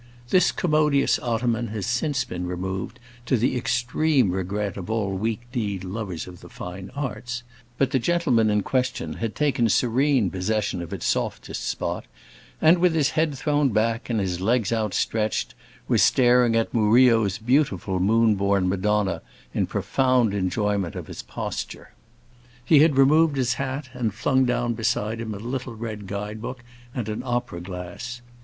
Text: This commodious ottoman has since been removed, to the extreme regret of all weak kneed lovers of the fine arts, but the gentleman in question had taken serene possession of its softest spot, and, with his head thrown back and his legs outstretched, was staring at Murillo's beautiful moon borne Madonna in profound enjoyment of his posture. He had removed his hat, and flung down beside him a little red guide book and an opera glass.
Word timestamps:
This 0.31 0.51
commodious 0.51 1.19
ottoman 1.19 1.67
has 1.67 1.85
since 1.85 2.25
been 2.25 2.47
removed, 2.47 2.99
to 3.27 3.37
the 3.37 3.55
extreme 3.55 4.31
regret 4.31 4.75
of 4.75 4.89
all 4.89 5.11
weak 5.15 5.41
kneed 5.53 5.83
lovers 5.83 6.25
of 6.25 6.39
the 6.41 6.49
fine 6.49 6.89
arts, 6.95 7.43
but 7.77 7.91
the 7.91 7.99
gentleman 7.99 8.49
in 8.49 8.63
question 8.63 9.13
had 9.21 9.35
taken 9.35 9.69
serene 9.69 10.31
possession 10.31 10.81
of 10.81 10.91
its 10.91 11.05
softest 11.05 11.67
spot, 11.67 12.05
and, 12.59 12.79
with 12.79 12.95
his 12.95 13.11
head 13.11 13.35
thrown 13.37 13.69
back 13.69 14.09
and 14.09 14.19
his 14.19 14.41
legs 14.41 14.73
outstretched, 14.73 15.53
was 15.87 16.01
staring 16.01 16.55
at 16.55 16.73
Murillo's 16.73 17.37
beautiful 17.37 17.99
moon 17.99 18.33
borne 18.33 18.67
Madonna 18.67 19.21
in 19.53 19.67
profound 19.67 20.33
enjoyment 20.33 20.95
of 20.95 21.05
his 21.05 21.21
posture. 21.21 21.93
He 22.65 22.79
had 22.79 22.97
removed 22.97 23.35
his 23.37 23.53
hat, 23.53 23.89
and 23.93 24.11
flung 24.15 24.45
down 24.45 24.73
beside 24.73 25.21
him 25.21 25.35
a 25.35 25.37
little 25.37 25.75
red 25.75 26.07
guide 26.07 26.41
book 26.41 26.63
and 26.91 27.07
an 27.07 27.21
opera 27.23 27.61
glass. 27.61 28.23